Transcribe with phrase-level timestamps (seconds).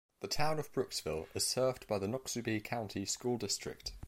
[0.21, 3.93] The town of Brooksville is served by the Noxubee County School District.